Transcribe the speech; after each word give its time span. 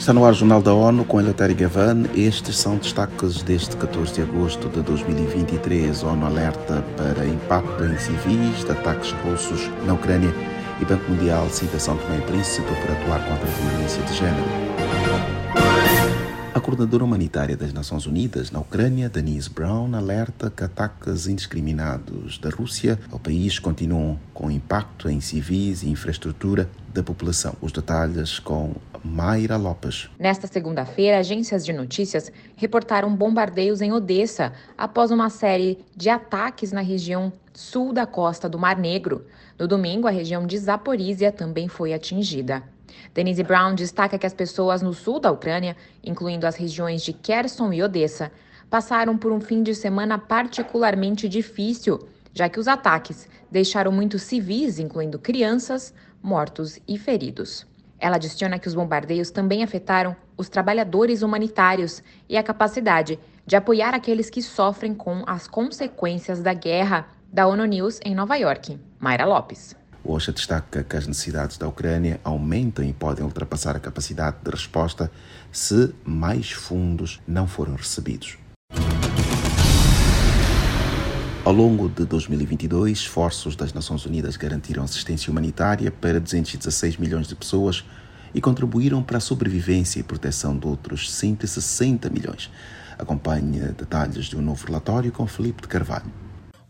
Está 0.00 0.14
no 0.14 0.24
ar 0.24 0.32
o 0.32 0.34
Jornal 0.34 0.62
da 0.62 0.72
ONU 0.72 1.04
com 1.04 1.20
Eleutério 1.20 1.54
Gavan. 1.54 2.04
Estes 2.14 2.56
são 2.56 2.78
destaques 2.78 3.42
deste 3.42 3.76
14 3.76 4.14
de 4.14 4.22
agosto 4.22 4.66
de 4.70 4.80
2023. 4.80 6.02
ONU 6.02 6.24
alerta 6.24 6.82
para 6.96 7.26
impacto 7.26 7.84
em 7.84 7.98
civis 7.98 8.64
de 8.64 8.72
ataques 8.72 9.12
russos 9.22 9.70
na 9.84 9.92
Ucrânia 9.92 10.34
e 10.80 10.86
Banco 10.86 11.10
Mundial 11.10 11.46
cita 11.50 11.78
São 11.78 11.98
Tomé 11.98 12.16
e 12.16 12.22
Príncipe 12.22 12.66
para 12.66 12.94
atuar 12.94 13.28
contra 13.28 13.46
a 13.46 13.70
violência 13.70 14.02
de 14.04 14.14
género. 14.14 15.39
A 16.60 16.62
coordenadora 16.62 17.04
humanitária 17.04 17.56
das 17.56 17.72
Nações 17.72 18.04
Unidas 18.04 18.50
na 18.50 18.60
Ucrânia, 18.60 19.08
Denise 19.08 19.48
Brown, 19.48 19.94
alerta 19.94 20.50
que 20.50 20.62
ataques 20.62 21.26
indiscriminados 21.26 22.36
da 22.36 22.50
Rússia 22.50 23.00
ao 23.10 23.18
país 23.18 23.58
continuam 23.58 24.20
com 24.34 24.50
impacto 24.50 25.08
em 25.08 25.22
civis 25.22 25.82
e 25.82 25.88
infraestrutura 25.88 26.68
da 26.92 27.02
população. 27.02 27.54
Os 27.62 27.72
detalhes 27.72 28.38
com 28.38 28.74
Mayra 29.02 29.56
Lopes. 29.56 30.10
Nesta 30.18 30.46
segunda-feira, 30.46 31.18
agências 31.18 31.64
de 31.64 31.72
notícias 31.72 32.30
reportaram 32.56 33.16
bombardeios 33.16 33.80
em 33.80 33.90
Odessa 33.90 34.52
após 34.76 35.10
uma 35.10 35.30
série 35.30 35.78
de 35.96 36.10
ataques 36.10 36.72
na 36.72 36.82
região 36.82 37.32
sul 37.54 37.90
da 37.90 38.04
costa 38.04 38.50
do 38.50 38.58
Mar 38.58 38.76
Negro. 38.76 39.24
No 39.58 39.66
domingo, 39.66 40.06
a 40.06 40.10
região 40.10 40.46
de 40.46 40.58
Zaporizhia 40.58 41.32
também 41.32 41.68
foi 41.68 41.94
atingida. 41.94 42.62
Denise 43.14 43.42
Brown 43.42 43.74
destaca 43.74 44.18
que 44.18 44.26
as 44.26 44.34
pessoas 44.34 44.82
no 44.82 44.92
sul 44.92 45.18
da 45.18 45.30
Ucrânia, 45.30 45.76
incluindo 46.02 46.46
as 46.46 46.56
regiões 46.56 47.02
de 47.02 47.12
Kherson 47.12 47.72
e 47.72 47.82
Odessa, 47.82 48.30
passaram 48.68 49.18
por 49.18 49.32
um 49.32 49.40
fim 49.40 49.62
de 49.62 49.74
semana 49.74 50.18
particularmente 50.18 51.28
difícil, 51.28 52.08
já 52.32 52.48
que 52.48 52.60
os 52.60 52.68
ataques 52.68 53.28
deixaram 53.50 53.90
muitos 53.90 54.22
civis, 54.22 54.78
incluindo 54.78 55.18
crianças, 55.18 55.92
mortos 56.22 56.78
e 56.86 56.96
feridos. 56.96 57.66
Ela 57.98 58.16
adiciona 58.16 58.58
que 58.58 58.68
os 58.68 58.74
bombardeios 58.74 59.30
também 59.30 59.62
afetaram 59.62 60.16
os 60.36 60.48
trabalhadores 60.48 61.22
humanitários 61.22 62.02
e 62.28 62.36
a 62.36 62.42
capacidade 62.42 63.18
de 63.46 63.56
apoiar 63.56 63.94
aqueles 63.94 64.30
que 64.30 64.40
sofrem 64.40 64.94
com 64.94 65.22
as 65.26 65.46
consequências 65.46 66.40
da 66.40 66.54
guerra. 66.54 67.06
Da 67.32 67.46
ONU 67.46 67.64
News 67.64 68.00
em 68.04 68.12
Nova 68.12 68.34
York, 68.34 68.76
Mayra 68.98 69.24
Lopes. 69.24 69.79
OSHA 70.04 70.32
destaca 70.32 70.82
que 70.82 70.96
as 70.96 71.06
necessidades 71.06 71.58
da 71.58 71.68
Ucrânia 71.68 72.20
aumentam 72.24 72.84
e 72.84 72.92
podem 72.92 73.24
ultrapassar 73.24 73.76
a 73.76 73.80
capacidade 73.80 74.38
de 74.42 74.50
resposta 74.50 75.10
se 75.52 75.94
mais 76.04 76.50
fundos 76.50 77.20
não 77.26 77.46
forem 77.46 77.74
recebidos. 77.74 78.38
Ao 81.44 81.52
longo 81.52 81.88
de 81.88 82.04
2022, 82.04 82.98
esforços 82.98 83.56
das 83.56 83.72
Nações 83.72 84.04
Unidas 84.04 84.36
garantiram 84.36 84.84
assistência 84.84 85.30
humanitária 85.30 85.90
para 85.90 86.20
216 86.20 86.96
milhões 86.98 87.26
de 87.26 87.34
pessoas 87.34 87.84
e 88.34 88.40
contribuíram 88.40 89.02
para 89.02 89.18
a 89.18 89.20
sobrevivência 89.20 89.98
e 90.00 90.02
proteção 90.02 90.56
de 90.56 90.66
outros 90.66 91.10
160 91.10 92.10
milhões. 92.10 92.50
Acompanhe 92.98 93.58
detalhes 93.72 94.26
de 94.26 94.36
um 94.36 94.42
novo 94.42 94.66
relatório 94.66 95.10
com 95.10 95.26
Felipe 95.26 95.62
de 95.62 95.68
Carvalho. 95.68 96.12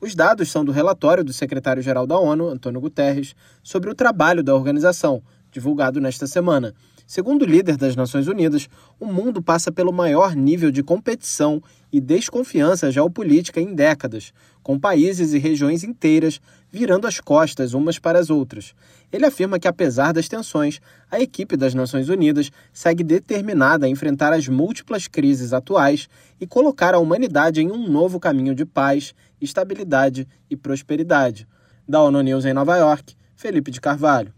Os 0.00 0.14
dados 0.14 0.50
são 0.50 0.64
do 0.64 0.72
relatório 0.72 1.22
do 1.22 1.30
secretário-geral 1.30 2.06
da 2.06 2.18
ONU, 2.18 2.48
Antônio 2.48 2.80
Guterres, 2.80 3.34
sobre 3.62 3.90
o 3.90 3.94
trabalho 3.94 4.42
da 4.42 4.54
organização, 4.54 5.22
divulgado 5.52 6.00
nesta 6.00 6.26
semana. 6.26 6.74
Segundo 7.06 7.42
o 7.42 7.46
líder 7.46 7.76
das 7.76 7.96
Nações 7.96 8.26
Unidas, 8.26 8.66
o 8.98 9.04
mundo 9.04 9.42
passa 9.42 9.70
pelo 9.70 9.92
maior 9.92 10.34
nível 10.34 10.70
de 10.70 10.82
competição 10.82 11.60
e 11.92 12.00
desconfiança 12.00 12.90
geopolítica 12.90 13.60
em 13.60 13.74
décadas, 13.74 14.32
com 14.62 14.78
países 14.78 15.34
e 15.34 15.38
regiões 15.38 15.84
inteiras 15.84 16.40
virando 16.70 17.06
as 17.06 17.20
costas 17.20 17.74
umas 17.74 17.98
para 17.98 18.18
as 18.18 18.30
outras. 18.30 18.74
Ele 19.12 19.26
afirma 19.26 19.58
que, 19.58 19.66
apesar 19.66 20.12
das 20.12 20.28
tensões, 20.28 20.80
a 21.10 21.20
equipe 21.20 21.56
das 21.56 21.74
Nações 21.74 22.08
Unidas 22.08 22.50
segue 22.72 23.02
determinada 23.02 23.86
a 23.86 23.88
enfrentar 23.88 24.32
as 24.32 24.46
múltiplas 24.46 25.08
crises 25.08 25.52
atuais 25.52 26.08
e 26.40 26.46
colocar 26.46 26.94
a 26.94 26.98
humanidade 26.98 27.60
em 27.60 27.72
um 27.72 27.88
novo 27.88 28.20
caminho 28.20 28.54
de 28.54 28.64
paz, 28.64 29.12
estabilidade 29.40 30.26
e 30.48 30.56
prosperidade. 30.56 31.46
Da 31.88 32.02
ONU 32.02 32.20
News 32.22 32.44
em 32.44 32.52
Nova 32.52 32.76
York, 32.76 33.16
Felipe 33.34 33.70
de 33.70 33.80
Carvalho. 33.80 34.32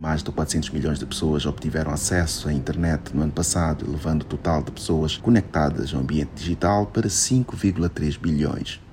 Mais 0.00 0.22
de 0.22 0.30
400 0.30 0.70
milhões 0.70 0.98
de 0.98 1.06
pessoas 1.06 1.46
obtiveram 1.46 1.90
acesso 1.90 2.48
à 2.48 2.52
internet 2.52 3.16
no 3.16 3.22
ano 3.22 3.32
passado, 3.32 3.86
elevando 3.86 4.24
o 4.24 4.28
total 4.28 4.62
de 4.62 4.70
pessoas 4.70 5.16
conectadas 5.16 5.94
ao 5.94 6.00
ambiente 6.00 6.32
digital 6.34 6.86
para 6.86 7.08
5,3 7.08 8.18
bilhões. 8.18 8.83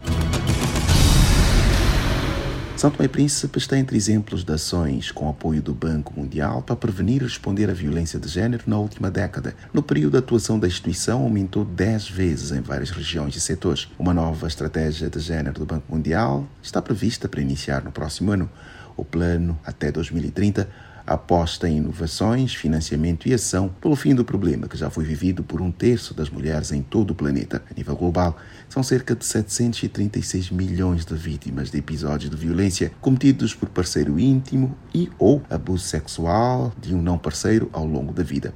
São 2.82 2.90
Tomé 2.90 3.06
e 3.06 3.10
Príncipe 3.10 3.60
está 3.60 3.78
entre 3.78 3.96
exemplos 3.96 4.44
de 4.44 4.52
ações 4.52 5.12
com 5.12 5.30
apoio 5.30 5.62
do 5.62 5.72
Banco 5.72 6.20
Mundial 6.20 6.64
para 6.64 6.76
prevenir 6.76 7.22
e 7.22 7.26
responder 7.26 7.70
à 7.70 7.74
violência 7.76 8.20
de 8.20 8.28
género 8.28 8.64
na 8.66 8.80
última 8.80 9.12
década. 9.12 9.54
No 9.72 9.84
período 9.84 10.14
de 10.14 10.18
atuação 10.18 10.60
da 10.60 10.66
instituição, 10.66 11.22
aumentou 11.22 11.64
10 11.64 12.10
vezes 12.10 12.52
em 12.52 12.60
várias 12.60 12.90
regiões 12.90 13.36
e 13.36 13.40
setores. 13.40 13.88
Uma 14.00 14.16
nova 14.16 14.48
estratégia 14.48 15.12
de 15.12 15.20
género 15.20 15.60
do 15.60 15.66
Banco 15.68 15.94
Mundial 15.96 16.48
está 16.60 16.82
prevista 16.82 17.30
para 17.30 17.40
iniciar 17.40 17.84
no 17.84 17.92
próximo 17.92 18.32
ano. 18.32 18.50
O 18.98 19.06
plano 19.06 19.60
até 19.64 19.92
2030 19.92 20.68
aposta 21.06 21.68
em 21.68 21.78
inovações, 21.78 22.54
financiamento 22.54 23.28
e 23.28 23.34
ação 23.34 23.70
pelo 23.82 23.96
fim 23.96 24.14
do 24.14 24.24
problema 24.24 24.68
que 24.68 24.78
já 24.78 24.90
foi 24.90 25.04
vivido 25.04 25.44
por 25.44 25.62
um 25.62 25.72
terço 25.72 26.14
das 26.14 26.30
mulheres 26.30 26.72
em 26.72 26.82
todo 26.82 27.12
o 27.12 27.16
planeta. 27.16 27.62
A 27.70 27.74
nível 27.74 27.96
global, 27.96 28.38
são 28.70 28.84
cerca 28.84 29.16
de 29.16 29.26
736 29.26 30.52
milhões 30.52 31.06
de 31.06 31.16
vítimas 31.16 31.72
de 31.72 31.78
episódios 31.78 32.30
de 32.30 32.38
violência 32.38 32.92
cometidos 33.02 33.54
por 33.54 33.70
parceiro 33.70 34.20
íntimo 34.20 34.76
e 34.94 35.10
ou 35.18 35.42
abuso 35.50 35.84
sexual 35.84 36.74
de 36.80 36.94
um 36.94 37.02
não 37.02 37.18
parceiro 37.18 37.70
ao 37.74 37.86
longo 37.86 38.14
da 38.14 38.24
vida. 38.24 38.54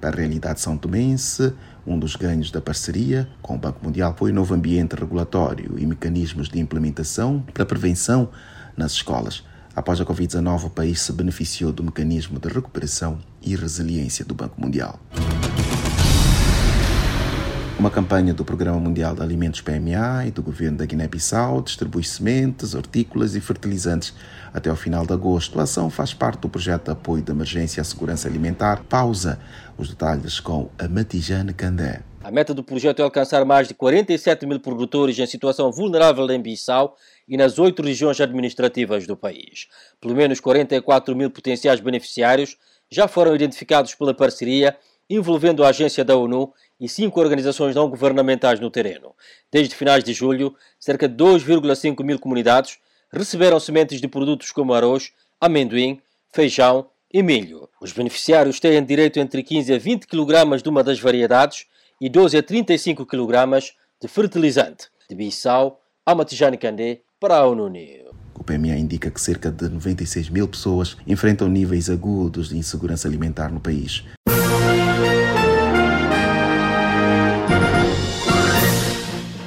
Para 0.00 0.16
a 0.16 0.20
realidade 0.20 0.60
são 0.60 0.76
tomense, 0.76 1.52
um 1.86 1.98
dos 1.98 2.16
ganhos 2.16 2.50
da 2.50 2.60
parceria 2.60 3.28
com 3.40 3.54
o 3.54 3.58
Banco 3.58 3.84
Mundial 3.84 4.14
foi 4.18 4.30
o 4.30 4.34
novo 4.34 4.54
ambiente 4.54 4.96
regulatório 4.96 5.78
e 5.78 5.86
mecanismos 5.86 6.48
de 6.48 6.58
implementação 6.58 7.44
para 7.52 7.64
prevenção 7.64 8.30
nas 8.76 8.92
escolas. 8.92 9.44
Após 9.76 10.00
a 10.00 10.04
Covid-19, 10.04 10.66
o 10.66 10.70
país 10.70 11.00
se 11.00 11.12
beneficiou 11.12 11.72
do 11.72 11.82
mecanismo 11.82 12.38
de 12.38 12.48
recuperação 12.48 13.18
e 13.42 13.56
resiliência 13.56 14.24
do 14.24 14.34
Banco 14.34 14.60
Mundial. 14.60 15.00
Uma 17.76 17.90
campanha 17.90 18.32
do 18.32 18.44
Programa 18.44 18.78
Mundial 18.78 19.16
de 19.16 19.22
Alimentos 19.22 19.60
PMA 19.60 20.26
e 20.26 20.30
do 20.30 20.42
governo 20.42 20.78
da 20.78 20.86
Guiné-Bissau 20.86 21.60
distribui 21.60 22.04
sementes, 22.04 22.72
hortícolas 22.72 23.34
e 23.34 23.40
fertilizantes 23.40 24.14
até 24.54 24.70
o 24.70 24.76
final 24.76 25.04
de 25.04 25.12
agosto. 25.12 25.58
A 25.58 25.64
ação 25.64 25.90
faz 25.90 26.14
parte 26.14 26.40
do 26.40 26.48
projeto 26.48 26.84
de 26.84 26.90
apoio 26.92 27.22
de 27.22 27.32
emergência 27.32 27.80
à 27.80 27.84
segurança 27.84 28.28
alimentar. 28.28 28.84
Pausa. 28.88 29.40
Os 29.76 29.88
detalhes 29.88 30.38
com 30.38 30.70
a 30.78 30.86
Matijane 30.86 31.52
Candé. 31.52 32.02
A 32.24 32.30
meta 32.30 32.54
do 32.54 32.64
projeto 32.64 33.00
é 33.00 33.02
alcançar 33.02 33.44
mais 33.44 33.68
de 33.68 33.74
47 33.74 34.46
mil 34.46 34.58
produtores 34.58 35.18
em 35.18 35.26
situação 35.26 35.70
vulnerável 35.70 36.26
em 36.30 36.40
Bissau 36.40 36.96
e 37.28 37.36
nas 37.36 37.58
oito 37.58 37.82
regiões 37.82 38.18
administrativas 38.18 39.06
do 39.06 39.14
país. 39.14 39.68
Pelo 40.00 40.14
menos 40.14 40.40
44 40.40 41.14
mil 41.14 41.30
potenciais 41.30 41.80
beneficiários 41.80 42.56
já 42.90 43.06
foram 43.06 43.34
identificados 43.34 43.94
pela 43.94 44.14
parceria 44.14 44.74
envolvendo 45.08 45.62
a 45.62 45.68
agência 45.68 46.02
da 46.02 46.16
ONU 46.16 46.50
e 46.80 46.88
cinco 46.88 47.20
organizações 47.20 47.74
não 47.74 47.90
governamentais 47.90 48.58
no 48.58 48.70
terreno. 48.70 49.14
Desde 49.52 49.74
finais 49.74 50.02
de 50.02 50.14
julho, 50.14 50.56
cerca 50.80 51.06
de 51.06 51.22
2,5 51.22 52.02
mil 52.02 52.18
comunidades 52.18 52.78
receberam 53.12 53.60
sementes 53.60 54.00
de 54.00 54.08
produtos 54.08 54.50
como 54.50 54.72
arroz, 54.72 55.12
amendoim, 55.38 56.00
feijão 56.32 56.88
e 57.12 57.22
milho. 57.22 57.68
Os 57.78 57.92
beneficiários 57.92 58.58
têm 58.58 58.82
direito 58.82 59.18
entre 59.18 59.42
15 59.42 59.74
a 59.74 59.78
20 59.78 60.06
kg 60.06 60.62
de 60.62 60.68
uma 60.70 60.82
das 60.82 60.98
variedades 60.98 61.66
e 62.00 62.08
12 62.08 62.36
a 62.36 62.42
35 62.42 63.06
kg 63.06 63.60
de 64.00 64.08
fertilizante. 64.08 64.88
De 65.08 65.14
Bissau, 65.14 65.80
Amatijane 66.04 66.56
Candé, 66.56 67.02
para 67.20 67.36
a 67.36 67.46
ONU 67.46 67.70
O 68.34 68.44
PMA 68.44 68.76
indica 68.76 69.10
que 69.10 69.20
cerca 69.20 69.50
de 69.50 69.68
96 69.68 70.28
mil 70.28 70.48
pessoas 70.48 70.96
enfrentam 71.06 71.48
níveis 71.48 71.88
agudos 71.88 72.48
de 72.48 72.58
insegurança 72.58 73.08
alimentar 73.08 73.50
no 73.50 73.60
país. 73.60 74.04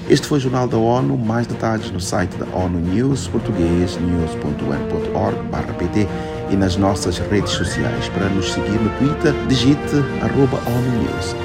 Este 0.10 0.26
foi 0.26 0.38
o 0.38 0.42
Jornal 0.42 0.70
da 0.70 0.78
ONU. 0.78 1.18
Mais 1.18 1.46
detalhes 1.46 1.92
no 1.92 2.00
site 2.00 2.34
da 2.38 2.46
ONU 2.58 2.80
News, 2.80 3.28
português, 3.28 3.98
news.un.org/pt 3.98 6.08
e 6.50 6.56
nas 6.56 6.78
nossas 6.78 7.18
redes 7.18 7.52
sociais. 7.52 8.08
Para 8.10 8.30
nos 8.30 8.54
seguir 8.54 8.80
no 8.80 8.90
Twitter, 8.98 9.34
digite 9.48 9.98
arroba 10.22 10.58
ONU 10.66 11.04
News. 11.04 11.36